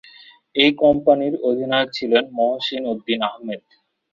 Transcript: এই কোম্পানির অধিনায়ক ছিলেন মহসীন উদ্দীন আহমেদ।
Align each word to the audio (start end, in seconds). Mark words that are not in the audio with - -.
এই 0.55 0.71
কোম্পানির 0.81 1.33
অধিনায়ক 1.49 1.89
ছিলেন 1.97 2.23
মহসীন 2.37 2.83
উদ্দীন 2.91 3.19
আহমেদ। 3.29 3.61